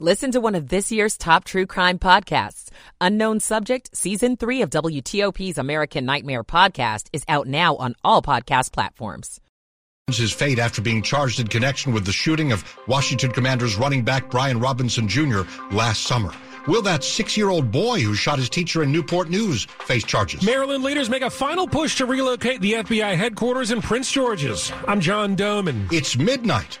[0.00, 2.68] Listen to one of this year's top true crime podcasts.
[3.00, 8.72] Unknown Subject, Season 3 of WTOP's American Nightmare podcast is out now on all podcast
[8.72, 9.40] platforms.
[10.08, 14.32] His fate after being charged in connection with the shooting of Washington Commanders running back
[14.32, 15.42] Brian Robinson Jr.
[15.70, 16.32] last summer.
[16.66, 20.44] Will that six year old boy who shot his teacher in Newport News face charges?
[20.44, 24.72] Maryland leaders make a final push to relocate the FBI headquarters in Prince George's.
[24.88, 25.92] I'm John Domen.
[25.92, 26.80] It's midnight.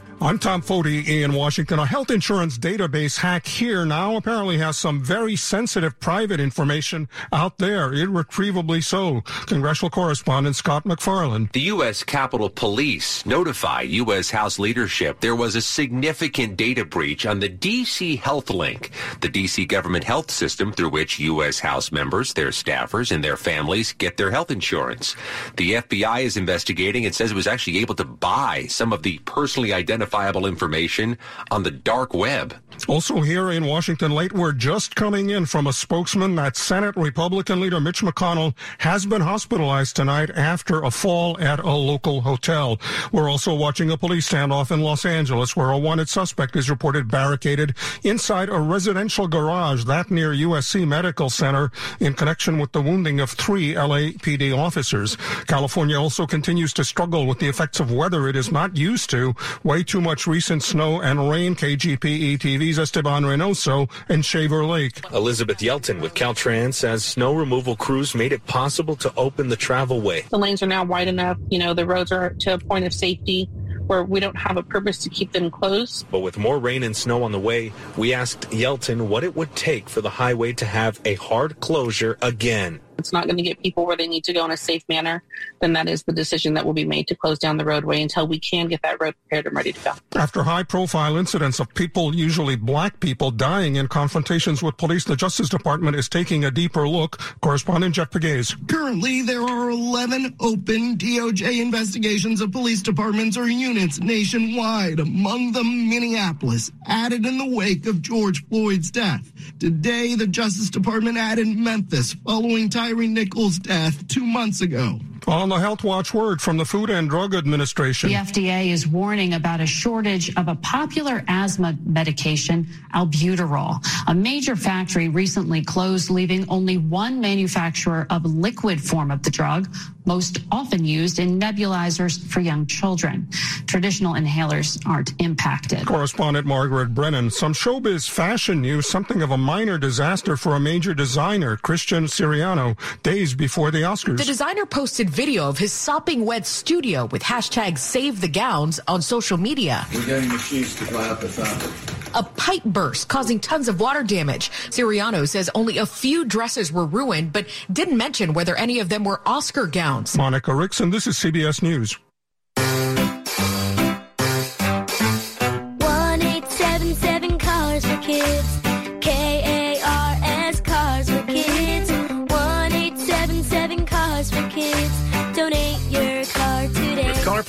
[0.23, 1.79] I'm Tom Foti in Washington.
[1.79, 7.57] A health insurance database hack here now apparently has some very sensitive private information out
[7.57, 9.21] there, irretrievably so.
[9.47, 11.49] Congressional correspondent Scott MacFarlane.
[11.53, 12.03] The U.S.
[12.03, 14.29] Capitol Police notified U.S.
[14.29, 18.17] House leadership there was a significant data breach on the D.C.
[18.17, 18.91] Health Link,
[19.21, 19.65] the D.C.
[19.65, 21.57] government health system through which U.S.
[21.57, 25.15] House members, their staffers, and their families get their health insurance.
[25.57, 29.17] The FBI is investigating and says it was actually able to buy some of the
[29.25, 31.17] personally identified identifiable information
[31.49, 32.55] on the dark web.
[32.87, 37.59] Also here in Washington, late word just coming in from a spokesman that Senate Republican
[37.59, 42.79] leader Mitch McConnell has been hospitalized tonight after a fall at a local hotel.
[43.11, 47.09] We're also watching a police standoff in Los Angeles where a wanted suspect is reported
[47.09, 53.19] barricaded inside a residential garage that near USC Medical Center in connection with the wounding
[53.19, 55.17] of three LAPD officers.
[55.45, 59.35] California also continues to struggle with the effects of weather it is not used to.
[59.63, 61.55] Way too much recent snow and rain.
[61.55, 65.01] KGPE TV's Esteban Reynoso and Shaver Lake.
[65.13, 70.01] Elizabeth Yelton with Caltrans says snow removal crews made it possible to open the travel
[70.01, 70.25] way.
[70.29, 71.37] The lanes are now wide enough.
[71.49, 73.47] You know, the roads are to a point of safety
[73.87, 76.05] where we don't have a purpose to keep them closed.
[76.09, 79.55] But with more rain and snow on the way, we asked Yelton what it would
[79.55, 83.61] take for the highway to have a hard closure again it's not going to get
[83.61, 85.23] people where they need to go in a safe manner,
[85.59, 88.27] then that is the decision that will be made to close down the roadway until
[88.27, 89.93] we can get that road prepared and ready to go.
[90.15, 95.15] After high profile incidents of people, usually black people, dying in confrontations with police, the
[95.15, 97.19] Justice Department is taking a deeper look.
[97.41, 98.55] Correspondent Jeff Pegues.
[98.67, 105.89] Currently, there are 11 open DOJ investigations of police departments or units nationwide, among them
[105.89, 109.31] Minneapolis, added in the wake of George Floyd's death.
[109.59, 114.99] Today, the Justice Department added Memphis following time Tyre Nichols' death two months ago.
[115.27, 118.09] On the Health Watch word from the Food and Drug Administration.
[118.09, 123.85] The FDA is warning about a shortage of a popular asthma medication, albuterol.
[124.07, 129.73] A major factory recently closed, leaving only one manufacturer of liquid form of the drug,
[130.05, 133.29] most often used in nebulizers for young children.
[133.67, 135.85] Traditional inhalers aren't impacted.
[135.85, 137.29] Correspondent Margaret Brennan.
[137.29, 142.75] Some showbiz fashion news, something of a minor disaster for a major designer, Christian Siriano,
[143.03, 144.17] days before the Oscars.
[144.17, 149.01] The designer posted video of his sopping wet studio with hashtag save the gowns on
[149.01, 149.85] social media.
[149.93, 152.15] We're getting machines to dry up the fabric.
[152.15, 154.49] A pipe burst causing tons of water damage.
[154.69, 159.03] Siriano says only a few dresses were ruined, but didn't mention whether any of them
[159.03, 160.17] were Oscar gowns.
[160.17, 161.97] Monica Rickson, this is CBS News.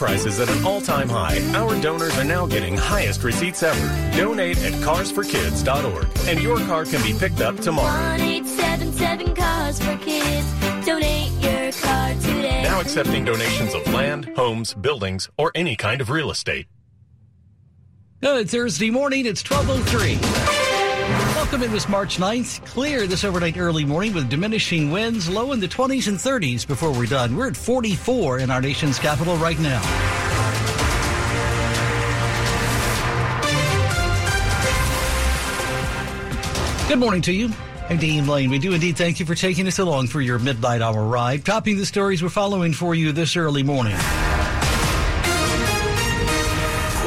[0.02, 4.16] Prices at an all-time high, our donors are now getting highest receipts ever.
[4.16, 8.18] Donate at carsforkids.org, and your car can be picked up tomorrow.
[8.18, 10.84] 1877 Cars for Kids.
[10.84, 12.64] Donate your car today.
[12.64, 16.66] Now accepting donations of land, homes, buildings, or any kind of real estate.
[18.20, 19.24] Good Thursday morning.
[19.24, 20.51] It's 1203.
[21.34, 22.64] Welcome in this March 9th.
[22.66, 26.92] Clear this overnight early morning with diminishing winds, low in the 20s and 30s before
[26.92, 27.36] we're done.
[27.36, 29.80] We're at 44 in our nation's capital right now.
[36.88, 37.50] Good morning to you.
[37.88, 38.50] I'm Dean Lane.
[38.50, 41.76] We do indeed thank you for taking us along for your midnight hour ride, topping
[41.76, 43.96] the stories we're following for you this early morning.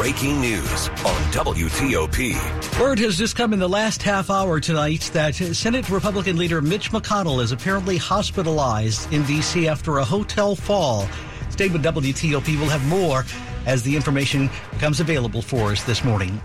[0.06, 2.80] Breaking news on WTOP.
[2.80, 6.92] Word has just come in the last half hour tonight that Senate Republican leader Mitch
[6.92, 9.68] McConnell is apparently hospitalized in D.C.
[9.68, 11.08] after a hotel fall.
[11.50, 12.56] Stay with WTOP.
[12.60, 13.26] We'll have more
[13.66, 16.40] as the information becomes available for us this morning.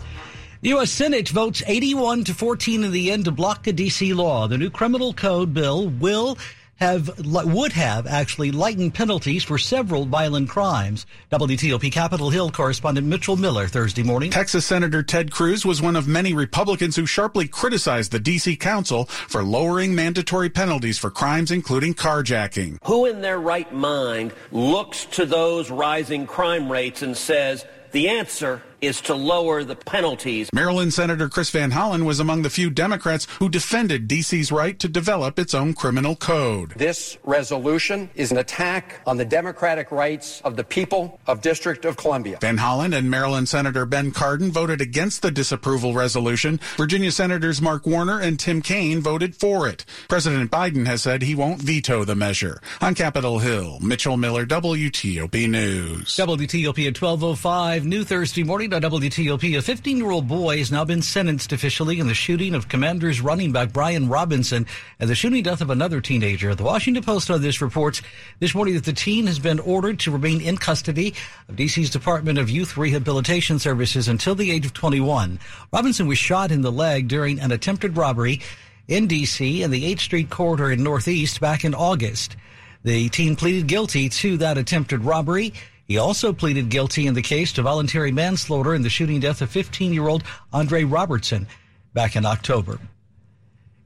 [0.63, 0.91] The U.S.
[0.91, 4.15] Senate votes 81 to 14 in the end to block a D.C.
[4.15, 4.49] law.
[4.49, 6.39] The new criminal code bill will
[6.81, 11.07] have would have actually lightened penalties for several violent crimes.
[11.31, 14.31] WTOP Capitol Hill correspondent Mitchell Miller Thursday morning.
[14.31, 18.57] Texas Senator Ted Cruz was one of many Republicans who sharply criticized the D.C.
[18.57, 22.79] Council for lowering mandatory penalties for crimes including carjacking.
[22.85, 28.63] Who in their right mind looks to those rising crime rates and says the answer
[28.81, 30.49] is to lower the penalties.
[30.53, 34.89] Maryland Senator Chris Van Hollen was among the few Democrats who defended D.C.'s right to
[34.89, 36.71] develop its own criminal code.
[36.77, 41.97] This resolution is an attack on the democratic rights of the people of District of
[41.97, 42.39] Columbia.
[42.41, 46.59] Van Hollen and Maryland Senator Ben Cardin voted against the disapproval resolution.
[46.77, 49.85] Virginia Senators Mark Warner and Tim Kaine voted for it.
[50.09, 52.61] President Biden has said he won't veto the measure.
[52.81, 56.17] On Capitol Hill, Mitchell Miller, WTOP News.
[56.17, 59.57] WTOP at 1205, new Thursday morning on WTOP.
[59.57, 63.21] A 15 year old boy has now been sentenced officially in the shooting of Commanders
[63.21, 64.67] running back Brian Robinson
[64.99, 66.55] and the shooting death of another teenager.
[66.55, 68.03] The Washington Post on this reports
[68.39, 71.15] this morning that the teen has been ordered to remain in custody
[71.49, 75.39] of DC's Department of Youth Rehabilitation Services until the age of 21.
[75.73, 78.41] Robinson was shot in the leg during an attempted robbery
[78.89, 82.37] in DC in the 8th Street corridor in Northeast back in August.
[82.83, 85.53] The teen pleaded guilty to that attempted robbery.
[85.91, 89.51] He also pleaded guilty in the case to voluntary manslaughter in the shooting death of
[89.51, 90.23] 15 year old
[90.53, 91.49] Andre Robertson
[91.95, 92.79] back in October.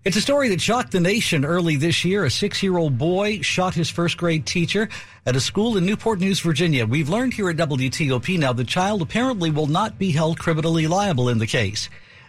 [0.04, 2.26] It's a story that shocked the nation early this year.
[2.26, 4.90] A six year old boy shot his first grade teacher
[5.24, 6.84] at a school in Newport News, Virginia.
[6.84, 11.30] We've learned here at WTOP now the child apparently will not be held criminally liable
[11.30, 11.88] in the case.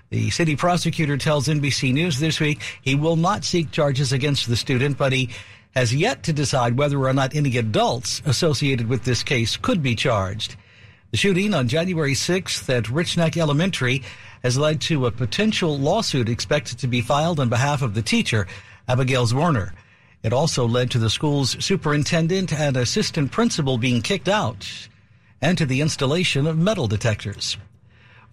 [0.10, 4.56] The city prosecutor tells NBC News this week he will not seek charges against the
[4.56, 5.32] student, but he
[5.76, 9.96] has yet to decide whether or not any adults associated with this case could be
[9.96, 10.56] charged.
[11.12, 14.02] The shooting on January 6th at Rich Neck Elementary
[14.42, 18.48] has led to a potential lawsuit expected to be filed on behalf of the teacher,
[18.88, 19.74] Abigail Werner.
[20.24, 24.68] It also led to the school's superintendent and assistant principal being kicked out
[25.42, 27.58] and to the installation of metal detectors.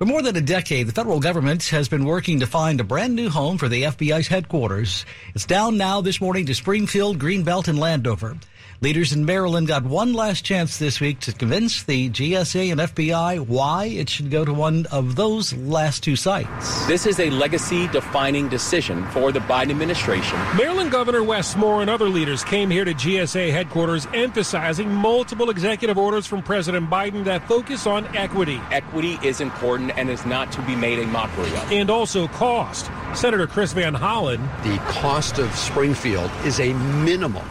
[0.03, 3.15] For more than a decade, the federal government has been working to find a brand
[3.15, 5.07] new home for the FBI's headquarters.
[5.33, 8.37] It's down now this morning to Springfield, Greenbelt, and Landover.
[8.83, 13.39] Leaders in Maryland got one last chance this week to convince the GSA and FBI
[13.47, 16.85] why it should go to one of those last two sites.
[16.89, 20.37] This is a legacy defining decision for the Biden administration.
[20.57, 25.97] Maryland Governor Wes Moore and other leaders came here to GSA headquarters emphasizing multiple executive
[25.97, 28.61] orders from President Biden that focus on equity.
[28.73, 31.71] Equity is important and is not to be made a mockery of.
[31.71, 32.91] And also cost.
[33.15, 34.41] Senator Chris Van Hollen.
[34.65, 37.47] The cost of Springfield is a minimum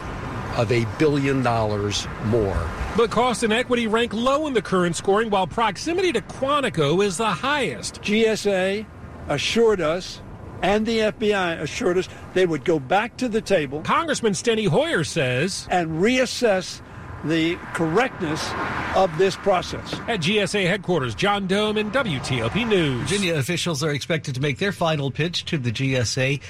[0.56, 2.68] of a billion dollars more.
[2.96, 7.16] But cost and equity rank low in the current scoring, while proximity to Quantico is
[7.16, 8.02] the highest.
[8.02, 8.86] GSA
[9.28, 10.20] assured us
[10.62, 13.82] and the FBI assured us they would go back to the table.
[13.82, 16.80] Congressman Steny Hoyer says, and reassess
[17.24, 18.48] the correctness
[18.96, 19.92] of this process.
[20.08, 23.02] At GSA headquarters, John Domen WTOP News.
[23.02, 26.40] Virginia officials are expected to make their final pitch to the GSA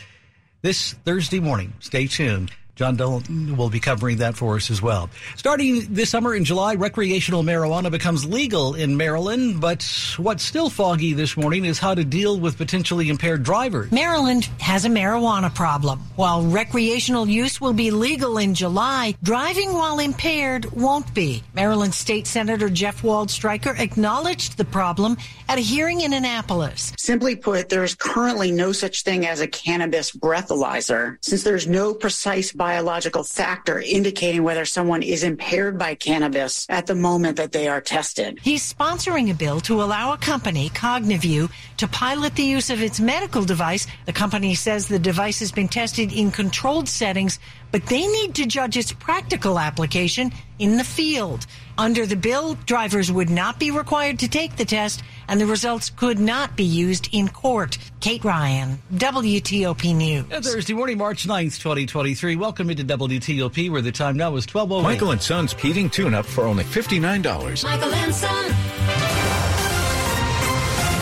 [0.62, 1.72] this Thursday morning.
[1.81, 2.52] Stay tuned.
[2.74, 5.10] John Dolan will be covering that for us as well.
[5.36, 9.86] Starting this summer in July, recreational marijuana becomes legal in Maryland, but
[10.16, 13.92] what's still foggy this morning is how to deal with potentially impaired drivers.
[13.92, 16.00] Maryland has a marijuana problem.
[16.16, 21.42] While recreational use will be legal in July, driving while impaired won't be.
[21.54, 26.94] Maryland State Senator Jeff Waldstreicher acknowledged the problem at a hearing in Annapolis.
[26.96, 31.92] Simply put, there is currently no such thing as a cannabis breathalyzer since there's no
[31.92, 37.66] precise biological factor indicating whether someone is impaired by cannabis at the moment that they
[37.66, 38.38] are tested.
[38.40, 43.00] He's sponsoring a bill to allow a company, Cognivue, to pilot the use of its
[43.00, 43.88] medical device.
[44.06, 47.40] The company says the device has been tested in controlled settings,
[47.72, 51.46] but they need to judge its practical application in the field.
[51.76, 55.02] Under the bill, drivers would not be required to take the test,
[55.32, 57.79] and the results could not be used in court.
[58.01, 60.27] Kate Ryan, WTOP News.
[60.27, 62.36] Thursday morning, March 9th, 2023.
[62.36, 64.82] Welcome into WTOP, where the time now is 12.08.
[64.82, 67.65] Michael and Son's heating tune-up for only $59.
[67.65, 69.21] Michael and Son.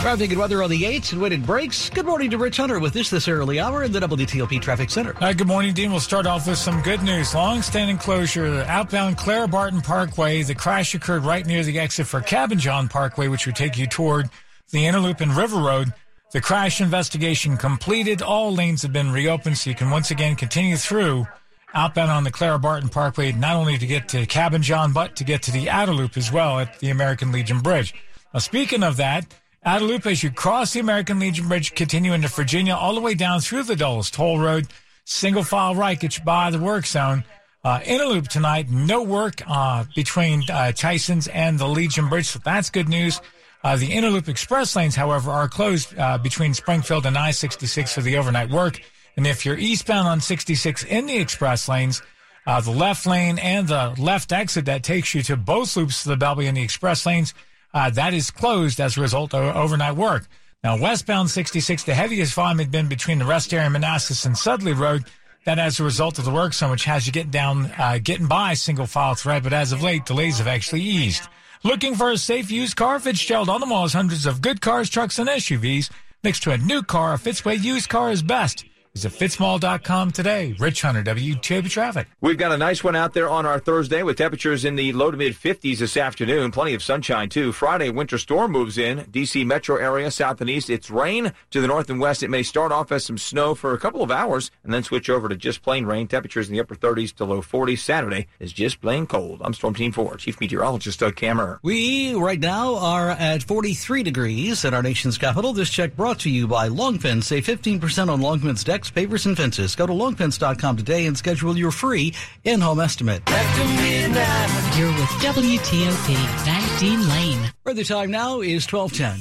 [0.00, 1.90] Traffic and weather on the 8th and when it breaks.
[1.90, 5.14] Good morning to Rich Hunter with this this early hour in the WTOP Traffic Center.
[5.22, 5.90] Uh, good morning, Dean.
[5.90, 7.34] We'll start off with some good news.
[7.34, 10.42] Long-standing closure, outbound Clara Barton Parkway.
[10.42, 13.86] The crash occurred right near the exit for Cabin John Parkway, which would take you
[13.86, 14.30] toward
[14.70, 15.92] the Inner Loop and River Road.
[16.32, 18.22] The crash investigation completed.
[18.22, 21.28] All lanes have been reopened, so you can once again continue through
[21.74, 25.24] outbound on the Clara Barton Parkway, not only to get to Cabin John, but to
[25.24, 27.92] get to the Outer Loop as well at the American Legion Bridge.
[28.32, 29.26] Now, speaking of that,
[29.66, 33.40] Loop, as you cross the American Legion Bridge, continue into Virginia, all the way down
[33.40, 34.66] through the Dulles Toll Road.
[35.04, 37.24] single file right gets you by the work zone.
[37.62, 42.26] Uh, in a loop tonight, no work uh, between uh, Tyson's and the Legion Bridge,
[42.26, 43.20] so that's good news.
[43.62, 48.00] Uh, the Inner Loop Express lanes, however, are closed uh, between Springfield and I-66 for
[48.00, 48.80] the overnight work.
[49.18, 52.00] And if you're eastbound on 66 in the express lanes,
[52.46, 56.16] uh, the left lane and the left exit that takes you to both loops the
[56.16, 57.34] Bellevue and the express lanes,
[57.74, 60.26] uh, that is closed as a result of overnight work.
[60.62, 64.72] Now, westbound 66, the heaviest volume had been between the rest area Manassas and Sudley
[64.72, 65.04] Road.
[65.46, 68.26] That as a result of the work so much has you getting down, uh, getting
[68.26, 71.22] by single file thread, but as of late, delays have actually eased.
[71.62, 72.98] Looking for a safe used car?
[73.00, 75.90] Fitzgerald on the mall has hundreds of good cars, trucks, and SUVs.
[76.22, 78.64] Next to a new car, a Fitzway used car is best.
[78.94, 80.56] Visit fitzmall.com today.
[80.58, 82.08] Rich Hunter, WTOP Traffic.
[82.20, 85.12] We've got a nice one out there on our Thursday with temperatures in the low
[85.12, 86.50] to mid 50s this afternoon.
[86.50, 87.52] Plenty of sunshine, too.
[87.52, 89.06] Friday, winter storm moves in.
[89.08, 89.44] D.C.
[89.44, 90.68] metro area, south and east.
[90.68, 92.24] It's rain to the north and west.
[92.24, 95.08] It may start off as some snow for a couple of hours and then switch
[95.08, 96.08] over to just plain rain.
[96.08, 97.78] Temperatures in the upper 30s to low 40s.
[97.78, 99.40] Saturday is just plain cold.
[99.44, 101.60] I'm Storm Team 4, Chief Meteorologist Doug Kammerer.
[101.62, 105.52] We right now are at 43 degrees at our nation's capital.
[105.52, 107.22] This check brought to you by Longfence.
[107.22, 109.76] Save 15% on Longfence decks, pavers, and fences.
[109.76, 113.22] Go to longfence.com today and schedule your free in-home estimate.
[113.28, 117.52] You're with WTOP, Van Dean Lane.
[117.62, 119.20] Where the time now is 1210.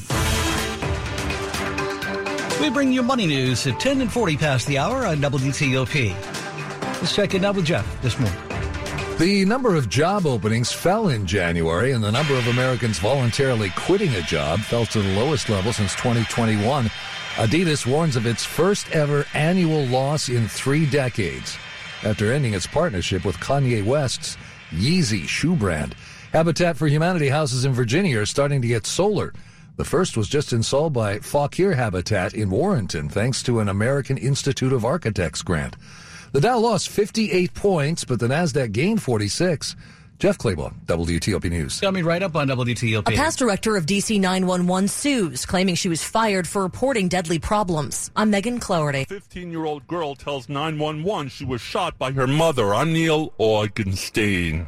[2.62, 6.14] We bring you money news at 10 and 40 past the hour on WTOP.
[7.02, 8.38] Let's check it out with Jeff this morning.
[9.18, 14.16] The number of job openings fell in January, and the number of Americans voluntarily quitting
[14.16, 16.90] a job fell to the lowest level since 2021.
[17.36, 21.58] Adidas warns of its first ever annual loss in three decades
[22.04, 24.38] after ending its partnership with Kanye West's
[24.72, 25.96] Yeezy shoe brand.
[26.34, 29.34] Habitat for Humanity houses in Virginia are starting to get solar.
[29.78, 34.74] The first was just installed by Fauquier Habitat in Warrenton thanks to an American Institute
[34.74, 35.78] of Architects grant.
[36.34, 39.76] The Dow lost 58 points, but the Nasdaq gained 46.
[40.20, 41.80] Jeff Clabaugh, WTOP News.
[41.80, 43.08] Coming right up on WTOP.
[43.08, 48.12] A past director of DC 911 sues, claiming she was fired for reporting deadly problems.
[48.18, 49.06] I'm Megan Cloherty.
[49.06, 52.76] 15 year old girl tells 911 she was shot by her mother.
[52.76, 54.68] I'm Neil Augenstein.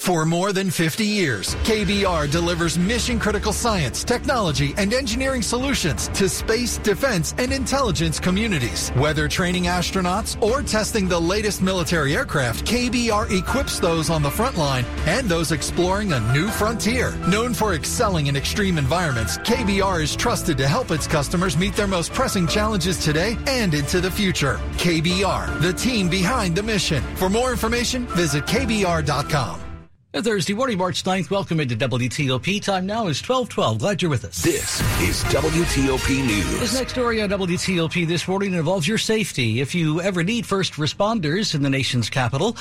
[0.00, 6.26] For more than 50 years, KBR delivers mission critical science, technology, and engineering solutions to
[6.26, 8.88] space, defense, and intelligence communities.
[8.96, 14.56] Whether training astronauts or testing the latest military aircraft, KBR equips those on the front
[14.56, 17.14] line and those exploring a new frontier.
[17.28, 21.86] Known for excelling in extreme environments, KBR is trusted to help its customers meet their
[21.86, 24.58] most pressing challenges today and into the future.
[24.78, 27.02] KBR, the team behind the mission.
[27.16, 29.69] For more information, visit KBR.com.
[30.12, 31.30] Thursday morning, March 9th.
[31.30, 32.60] Welcome into WTOP.
[32.62, 33.78] Time now is 1212.
[33.78, 34.42] Glad you're with us.
[34.42, 36.60] This is WTOP News.
[36.60, 39.60] This next story on WTOP this morning involves your safety.
[39.60, 42.56] If you ever need first responders in the nation's capital,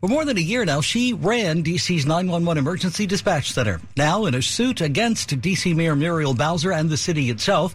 [0.00, 3.80] for more than a year now, she ran DC's 911 emergency dispatch center.
[3.96, 7.74] Now in a suit against DC Mayor Muriel Bowser and the city itself.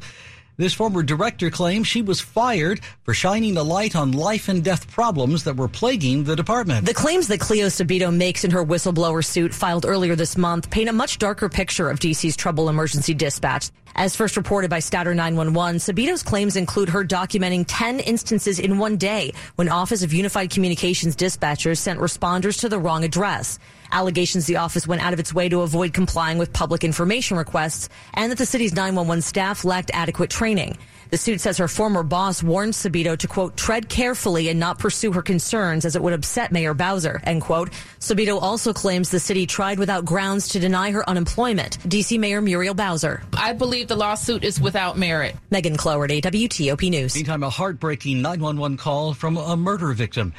[0.59, 4.89] This former director claims she was fired for shining a light on life and death
[4.91, 6.87] problems that were plaguing the department.
[6.87, 10.89] The claims that Cleo Subido makes in her whistleblower suit filed earlier this month paint
[10.89, 13.69] a much darker picture of DC's trouble emergency dispatch.
[13.95, 18.97] As first reported by Statter 911, Subido's claims include her documenting 10 instances in one
[18.97, 23.59] day when Office of Unified Communications dispatchers sent responders to the wrong address.
[23.91, 27.89] Allegations the office went out of its way to avoid complying with public information requests
[28.13, 30.77] and that the city's 911 staff lacked adequate training.
[31.09, 35.11] The suit says her former boss warned Subido to quote, tread carefully and not pursue
[35.11, 37.71] her concerns as it would upset Mayor Bowser, end quote.
[37.99, 41.77] Subido also claims the city tried without grounds to deny her unemployment.
[41.79, 43.21] DC Mayor Muriel Bowser.
[43.37, 45.35] I believe the lawsuit is without merit.
[45.49, 47.15] Megan Cloherty, WTOP News.
[47.15, 50.33] Meantime, a heartbreaking 911 call from a murder victim.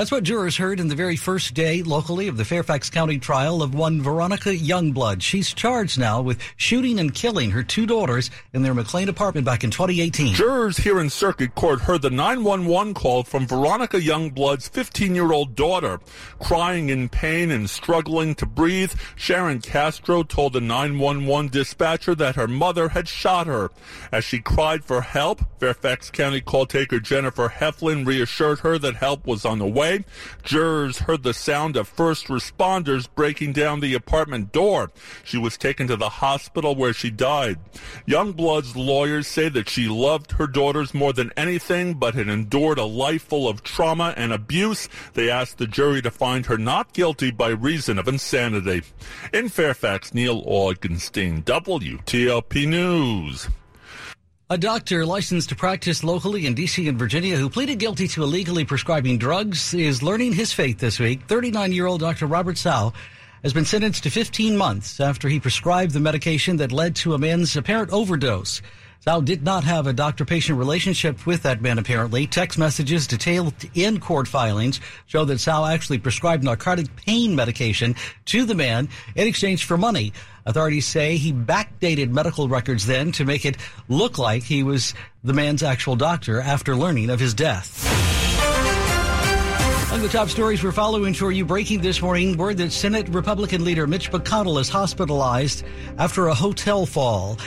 [0.00, 3.62] That's what jurors heard in the very first day locally of the Fairfax County trial
[3.62, 5.20] of one Veronica Youngblood.
[5.20, 9.62] She's charged now with shooting and killing her two daughters in their McLean apartment back
[9.62, 10.32] in 2018.
[10.32, 15.54] Jurors here in circuit court heard the 911 call from Veronica Youngblood's 15 year old
[15.54, 16.00] daughter.
[16.38, 22.48] Crying in pain and struggling to breathe, Sharon Castro told the 911 dispatcher that her
[22.48, 23.70] mother had shot her.
[24.10, 29.26] As she cried for help, Fairfax County call taker Jennifer Heflin reassured her that help
[29.26, 29.89] was on the way.
[30.42, 34.90] Jurors heard the sound of first responders breaking down the apartment door.
[35.24, 37.58] She was taken to the hospital where she died.
[38.06, 42.84] Youngblood's lawyers say that she loved her daughters more than anything, but had endured a
[42.84, 44.88] life full of trauma and abuse.
[45.14, 48.82] They asked the jury to find her not guilty by reason of insanity.
[49.32, 53.48] In Fairfax, Neil Augenstein, WTOP News.
[54.52, 56.88] A doctor licensed to practice locally in D.C.
[56.88, 61.20] and Virginia who pleaded guilty to illegally prescribing drugs is learning his fate this week.
[61.28, 62.26] 39 year old Dr.
[62.26, 62.92] Robert Sau
[63.44, 67.18] has been sentenced to 15 months after he prescribed the medication that led to a
[67.18, 68.60] man's apparent overdose.
[69.02, 72.26] Sau did not have a doctor patient relationship with that man, apparently.
[72.26, 78.44] Text messages detailed in court filings show that Sau actually prescribed narcotic pain medication to
[78.44, 80.12] the man in exchange for money.
[80.44, 83.56] Authorities say he backdated medical records then to make it
[83.88, 84.92] look like he was
[85.24, 87.86] the man's actual doctor after learning of his death.
[89.88, 93.64] Among the top stories we're following for you breaking this morning, word that Senate Republican
[93.64, 95.64] leader Mitch McConnell is hospitalized
[95.96, 97.38] after a hotel fall.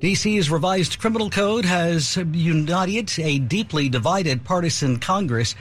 [0.00, 5.54] DC's revised criminal code has united a deeply divided partisan Congress.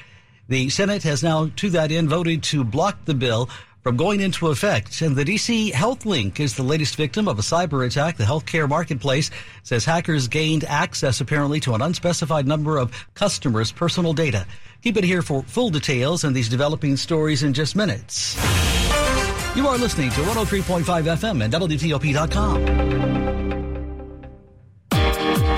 [0.50, 3.50] The Senate has now, to that end, voted to block the bill
[3.82, 5.02] from going into effect.
[5.02, 8.18] And the DC Health Link is the latest victim of a cyber attack.
[8.18, 9.32] The healthcare marketplace
[9.64, 14.46] says hackers gained access apparently to an unspecified number of customers' personal data.
[14.82, 18.36] Keep it here for full details and these developing stories in just minutes.
[19.56, 23.15] You are listening to 103.5 FM and WTOP.com.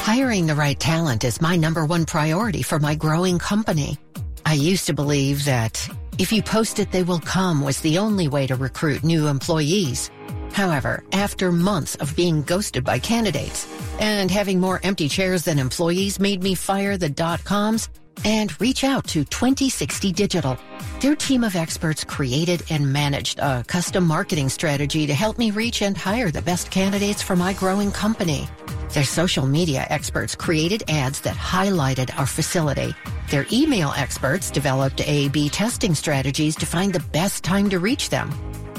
[0.08, 3.98] Hiring the right talent is my number one priority for my growing company.
[4.46, 5.86] I used to believe that
[6.18, 10.10] if you post it, they will come was the only way to recruit new employees.
[10.54, 13.68] However, after months of being ghosted by candidates
[14.00, 17.90] and having more empty chairs than employees made me fire the dot coms
[18.26, 20.58] and reach out to 2060 Digital.
[21.00, 25.82] Their team of experts created and managed a custom marketing strategy to help me reach
[25.82, 28.48] and hire the best candidates for my growing company.
[28.94, 32.96] Their social media experts created ads that highlighted our facility.
[33.30, 38.32] Their email experts developed A-B testing strategies to find the best time to reach them.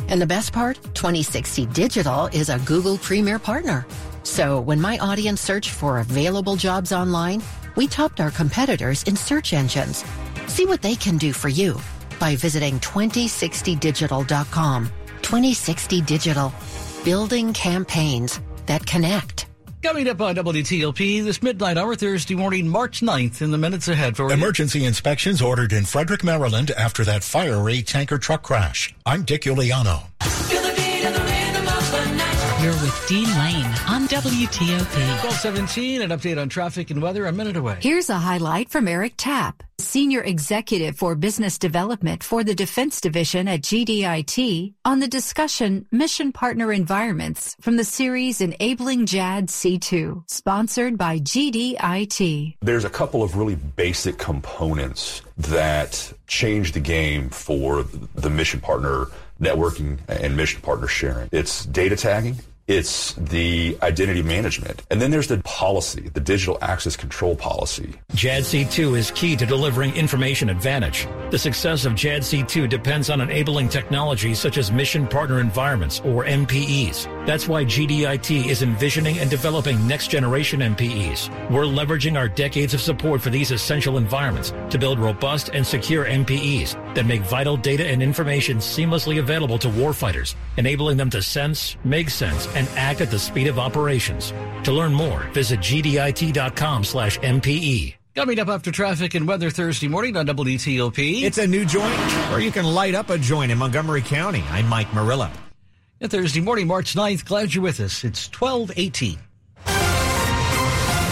[0.09, 3.87] And the best part, 2060 Digital is a Google Premier partner.
[4.23, 7.42] So when my audience searched for available jobs online,
[7.78, 10.04] we topped our competitors in search engines.
[10.48, 11.80] See what they can do for you
[12.18, 14.90] by visiting 2060digital.com.
[15.22, 16.52] 2060 Digital,
[17.04, 19.46] building campaigns that connect.
[19.80, 24.16] Coming up on WTOP this midnight hour, Thursday morning, March 9th, in the minutes ahead
[24.16, 28.92] for Emergency inspections ordered in Frederick, Maryland after that fiery tanker truck crash.
[29.06, 30.02] I'm Dick Uliano.
[32.68, 34.94] You're with Dean Lane on WTOP.
[35.24, 37.78] 1217, an update on traffic and weather a minute away.
[37.81, 43.48] Here's a highlight from Eric Tapp, Senior Executive for Business Development for the Defense Division
[43.48, 51.20] at GDIT, on the discussion Mission Partner Environments from the series Enabling JADC2, sponsored by
[51.20, 52.57] GDIT.
[52.61, 59.07] There's a couple of really basic components that change the game for the mission partner
[59.40, 61.31] networking and mission partner sharing.
[61.33, 62.37] It's data tagging.
[62.68, 64.83] It's the identity management.
[64.90, 67.94] And then there's the policy, the digital access control policy.
[68.12, 71.09] JADC2 is key to delivering information advantage.
[71.31, 77.26] The success of JADC2 depends on enabling technologies such as mission partner environments or MPEs.
[77.26, 81.50] That's why GDIT is envisioning and developing next generation MPEs.
[81.50, 86.04] We're leveraging our decades of support for these essential environments to build robust and secure
[86.04, 91.76] MPEs that make vital data and information seamlessly available to warfighters, enabling them to sense,
[91.84, 94.32] make sense, and act at the speed of operations.
[94.64, 97.94] To learn more, visit gdit.com slash MPE.
[98.16, 101.22] Coming up after traffic and weather Thursday morning on WTOP.
[101.22, 104.42] It's a new joint, or you can light up a joint in Montgomery County.
[104.50, 105.30] I'm Mike Murillo.
[106.00, 107.24] Yeah, Thursday morning, March 9th.
[107.24, 108.02] Glad you're with us.
[108.02, 109.20] It's 1218.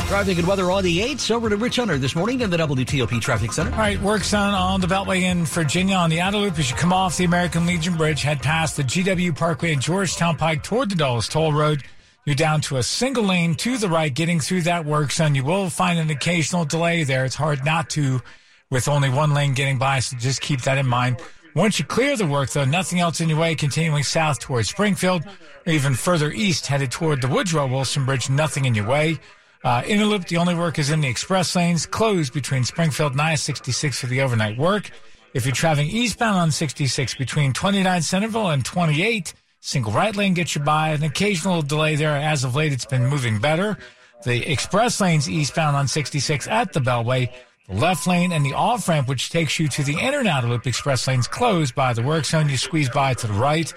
[0.07, 1.33] Traffic and weather on the 8th.
[1.33, 3.73] Over to Rich Hunter this morning in the WTOP Traffic Center.
[3.73, 6.77] All right, work's done on the Beltway in Virginia on the outer loop as you
[6.77, 10.91] come off the American Legion Bridge, head past the GW Parkway and Georgetown Pike toward
[10.91, 11.83] the Dulles Toll Road.
[12.25, 15.35] You're down to a single lane to the right, getting through that work zone.
[15.35, 17.25] You will find an occasional delay there.
[17.25, 18.23] It's hard not to
[18.71, 21.21] with only one lane getting by, so just keep that in mind.
[21.57, 25.25] Once you clear the work, though, nothing else in your way, continuing south towards Springfield,
[25.67, 29.19] or even further east, headed toward the Woodrow Wilson Bridge, nothing in your way.
[29.67, 33.21] Uh, Inner Loop, the only work is in the express lanes, closed between Springfield and
[33.21, 34.93] I-66 for the overnight work.
[35.35, 40.55] If you're traveling eastbound on 66 between 29 Centreville and 28, single right lane gets
[40.55, 40.91] you by.
[40.91, 42.15] An occasional delay there.
[42.17, 43.77] As of late, it's been moving better.
[44.23, 47.33] The express lanes eastbound on 66 at the Beltway,
[47.67, 50.69] the left lane and the off ramp, which takes you to the inner outer loop
[50.69, 52.49] express lanes closed by the work zone.
[52.49, 53.75] You squeeze by to the right.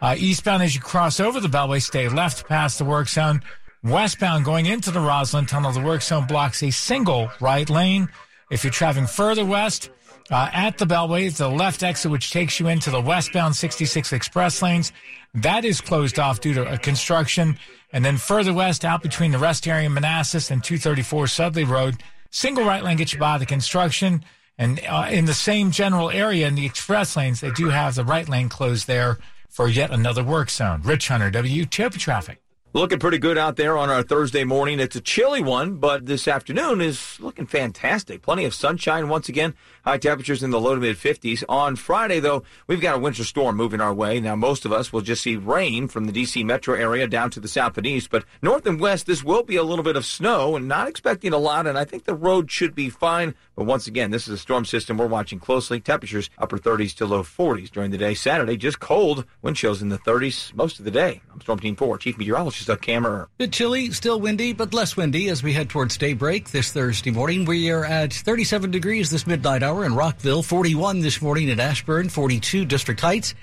[0.00, 3.42] Uh, eastbound as you cross over the Beltway, stay left past the work zone.
[3.84, 8.08] Westbound going into the Rosslyn Tunnel, the work zone blocks a single right lane.
[8.48, 9.90] If you're traveling further west,
[10.30, 14.62] uh, at the Beltway, the left exit, which takes you into the westbound 66 express
[14.62, 14.92] lanes,
[15.34, 17.58] that is closed off due to a construction.
[17.92, 21.96] And then further west, out between the rest area in Manassas and 234 Sudley Road,
[22.30, 24.24] single right lane gets you by the construction.
[24.58, 28.04] And uh, in the same general area in the express lanes, they do have the
[28.04, 29.18] right lane closed there
[29.48, 30.82] for yet another work zone.
[30.82, 32.41] Rich Hunter, WTOP Traffic.
[32.74, 34.80] Looking pretty good out there on our Thursday morning.
[34.80, 38.22] It's a chilly one, but this afternoon is looking fantastic.
[38.22, 39.54] Plenty of sunshine once again.
[39.84, 41.44] High temperatures in the low to mid 50s.
[41.50, 44.20] On Friday, though, we've got a winter storm moving our way.
[44.20, 46.44] Now, most of us will just see rain from the D.C.
[46.44, 49.56] metro area down to the south and east, but north and west, this will be
[49.56, 52.50] a little bit of snow and not expecting a lot, and I think the road
[52.50, 53.34] should be fine.
[53.54, 55.78] But once again, this is a storm system we're watching closely.
[55.78, 58.14] Temperatures upper 30s to low 40s during the day.
[58.14, 59.26] Saturday, just cold.
[59.42, 61.20] Wind chills in the 30s most of the day.
[61.30, 63.26] I'm Storm Team 4, Chief Meteorologist Doug Kammerer.
[63.38, 67.44] Bit chilly, still windy, but less windy as we head towards daybreak this Thursday morning.
[67.44, 72.08] We are at 37 degrees this midnight hour in Rockville, 41 this morning in Ashburn,
[72.08, 73.34] 42 District Heights.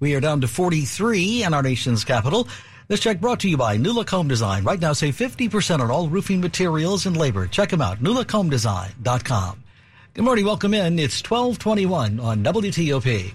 [0.00, 2.48] We are down to 43 in our nation's capital.
[2.88, 4.64] This check brought to you by New Look Home Design.
[4.64, 7.46] Right now, save 50% on all roofing materials and labor.
[7.46, 9.62] Check them out, newlookhomedesign.com.
[10.14, 10.98] Good morning, welcome in.
[10.98, 13.34] It's 1221 on WTOP.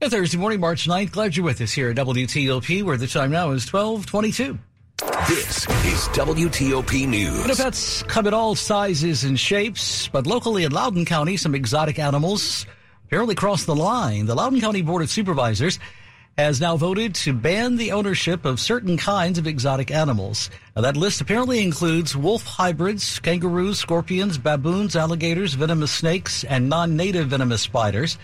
[0.00, 1.10] Yeah, Thursday morning, March 9th.
[1.10, 4.56] Glad you're with us here at WTOP, where the time now is 1222.
[5.26, 7.44] This is WTOP News.
[7.44, 11.98] And pets come in all sizes and shapes, but locally in Loudoun County, some exotic
[11.98, 12.64] animals
[13.06, 14.26] apparently crossed the line.
[14.26, 15.80] The Loudoun County Board of Supervisors
[16.36, 20.48] has now voted to ban the ownership of certain kinds of exotic animals.
[20.76, 27.26] Now, that list apparently includes wolf hybrids, kangaroos, scorpions, baboons, alligators, venomous snakes, and non-native
[27.26, 28.16] venomous spiders.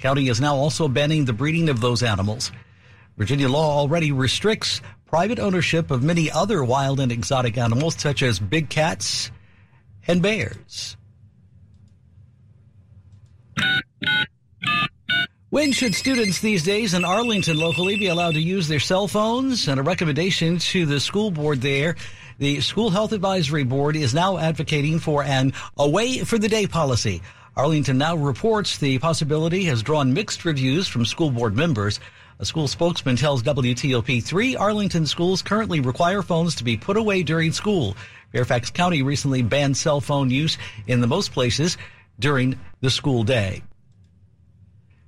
[0.00, 2.50] County is now also banning the breeding of those animals.
[3.18, 8.38] Virginia law already restricts private ownership of many other wild and exotic animals, such as
[8.38, 9.30] big cats
[10.06, 10.96] and bears.
[15.50, 19.66] When should students these days in Arlington locally be allowed to use their cell phones?
[19.66, 21.96] And a recommendation to the school board there.
[22.38, 27.20] The School Health Advisory Board is now advocating for an away for the day policy.
[27.56, 31.98] Arlington now reports the possibility has drawn mixed reviews from school board members.
[32.38, 37.24] A school spokesman tells WTOP three Arlington schools currently require phones to be put away
[37.24, 37.96] during school.
[38.32, 41.76] Fairfax County recently banned cell phone use in the most places
[42.20, 43.62] during the school day.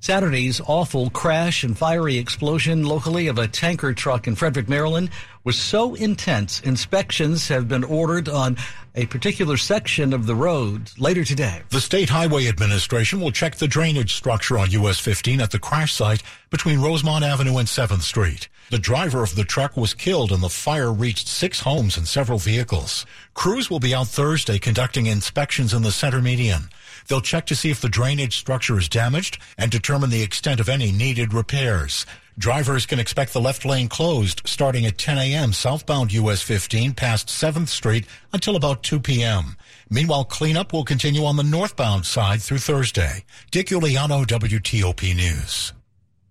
[0.03, 5.11] Saturday's awful crash and fiery explosion locally of a tanker truck in Frederick, Maryland
[5.45, 8.57] was so intense, inspections have been ordered on
[8.97, 11.63] a particular section of the road later today.
[11.71, 15.93] The State Highway Administration will check the drainage structure on US 15 at the crash
[15.93, 18.49] site between Rosemont Avenue and 7th Street.
[18.71, 22.39] The driver of the truck was killed and the fire reached six homes and several
[22.39, 23.07] vehicles.
[23.35, 26.71] Crews will be out Thursday conducting inspections in the center median.
[27.09, 30.69] They'll check to see if the drainage structure is damaged and determine the extent of
[30.69, 32.07] any needed repairs.
[32.39, 35.53] Drivers can expect the left lane closed starting at 10 a.m.
[35.53, 39.57] southbound US 15 past 7th Street until about 2 p.m.
[39.91, 43.25] Meanwhile, cleanup will continue on the northbound side through Thursday.
[43.51, 45.75] Dick Uliano, WTOP News.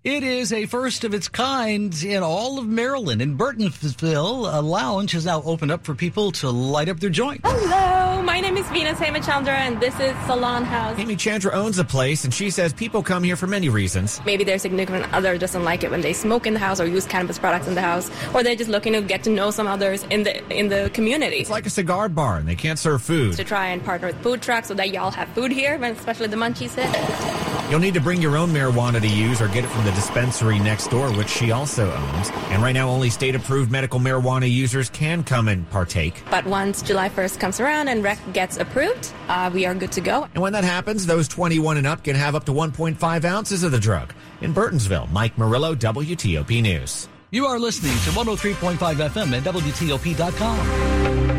[0.04, 3.22] It is a first of its kind in all of Maryland.
[3.22, 7.42] In Burtonsville, a lounge has now opened up for people to light up their joint.
[7.44, 10.98] Hello, my name is Venus Hemachandra, and this is Salon House.
[10.98, 14.20] Amy Chandra owns the place, and she says people come here for many reasons.
[14.26, 17.06] Maybe their significant other doesn't like it when they smoke in the house or use
[17.06, 20.02] cannabis products in the house, or they're just looking to get to know some others
[20.10, 21.36] in the in the community.
[21.42, 23.36] It's like a cigar bar, and they can't serve food.
[23.38, 26.38] To try and partner with food trucks so that y'all have food here, especially the
[26.38, 27.70] munchies hit.
[27.70, 30.60] You'll need to bring your own marijuana to use or get it from the dispensary
[30.60, 32.30] next door, which she also owns.
[32.50, 36.24] And right now, only state approved medical marijuana users can come and partake.
[36.30, 40.02] But once July 1st comes around and rec gets approved, uh, we are good to
[40.02, 40.28] go.
[40.34, 43.72] And when that happens, those 21 and up can have up to 1.5 ounces of
[43.72, 44.14] the drug.
[44.42, 47.08] In Burtonsville, Mike Murillo, WTOP News.
[47.32, 51.31] You are listening to 103.5 FM at WTOP.com.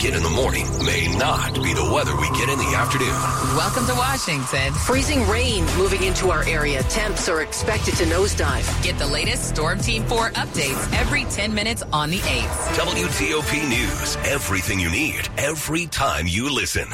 [0.00, 3.08] get in the morning may not be the weather we get in the afternoon.
[3.54, 4.72] Welcome to Washington.
[4.72, 6.82] Freezing rain moving into our area.
[6.84, 8.82] Temps are expected to nosedive.
[8.82, 12.76] Get the latest Storm Team 4 updates every 10 minutes on the 8th.
[12.76, 14.16] WTOP News.
[14.24, 16.88] Everything you need every time you listen.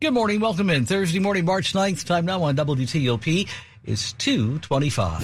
[0.00, 0.40] Good morning.
[0.40, 0.86] Welcome in.
[0.86, 2.06] Thursday morning, March 9th.
[2.06, 3.46] Time now on WTOP
[3.84, 5.22] is 225.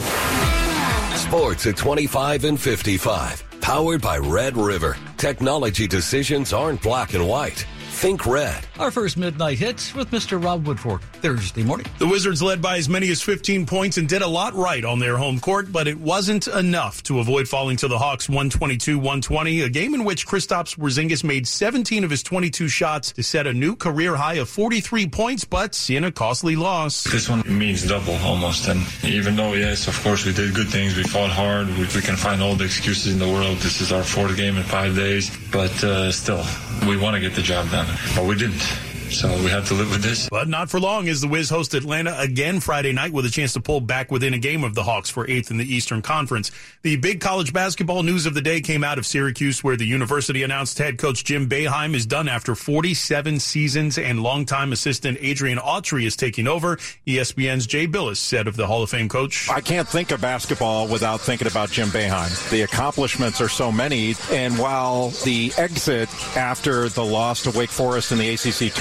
[1.18, 3.60] Sports at 25 and 55.
[3.62, 4.98] Powered by Red River.
[5.22, 7.64] Technology decisions aren't black and white.
[8.02, 8.66] Think red.
[8.80, 10.42] Our first midnight hits with Mr.
[10.42, 11.86] Rob Woodfork Thursday morning.
[12.00, 14.98] The Wizards led by as many as 15 points and did a lot right on
[14.98, 19.68] their home court, but it wasn't enough to avoid falling to the Hawks 122-120, a
[19.68, 23.76] game in which Kristaps Porzingis made 17 of his 22 shots to set a new
[23.76, 27.04] career high of 43 points, but in a costly loss.
[27.04, 30.96] This one means double almost, and even though yes, of course we did good things,
[30.96, 33.58] we fought hard, we, we can find all the excuses in the world.
[33.58, 36.42] This is our fourth game in five days, but uh, still,
[36.86, 38.91] we want to get the job done but we didn't.
[39.12, 40.28] So we have to live with this.
[40.30, 43.52] But not for long as the Wiz host Atlanta again Friday night with a chance
[43.52, 46.50] to pull back within a game of the Hawks for eighth in the Eastern Conference.
[46.80, 50.42] The big college basketball news of the day came out of Syracuse where the university
[50.42, 56.04] announced head coach Jim Boeheim is done after 47 seasons and longtime assistant Adrian Autry
[56.06, 56.76] is taking over.
[57.06, 59.48] ESPN's Jay Bilas said of the Hall of Fame coach.
[59.50, 62.50] I can't think of basketball without thinking about Jim Boeheim.
[62.50, 64.14] The accomplishments are so many.
[64.30, 68.72] And while the exit after the loss to Wake Forest in the ACC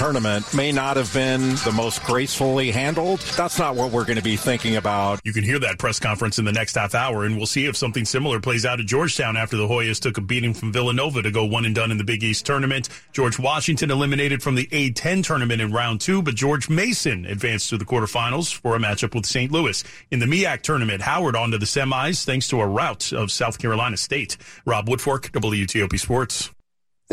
[0.54, 4.36] may not have been the most gracefully handled, that's not what we're going to be
[4.36, 5.20] thinking about.
[5.24, 7.76] You can hear that press conference in the next half hour, and we'll see if
[7.76, 11.30] something similar plays out at Georgetown after the Hoyas took a beating from Villanova to
[11.30, 12.88] go one and done in the Big East tournament.
[13.12, 17.78] George Washington eliminated from the A10 tournament in round two, but George Mason advanced to
[17.78, 19.50] the quarterfinals for a matchup with St.
[19.50, 19.82] Louis.
[20.10, 23.58] In the MEAC tournament, Howard on to the semis thanks to a rout of South
[23.58, 24.36] Carolina State.
[24.64, 26.50] Rob Woodfork, WTOP Sports.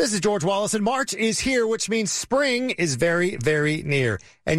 [0.00, 4.18] This is George Wallace, and March is here, which means spring is very, very near.
[4.46, 4.58] And you